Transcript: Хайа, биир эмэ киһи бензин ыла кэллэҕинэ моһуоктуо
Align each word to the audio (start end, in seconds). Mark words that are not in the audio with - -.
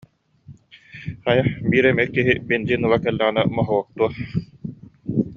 Хайа, 1.25 1.43
биир 1.73 1.85
эмэ 1.91 2.05
киһи 2.13 2.33
бензин 2.49 2.81
ыла 2.87 2.97
кэллэҕинэ 3.03 3.41
моһуоктуо 3.55 4.09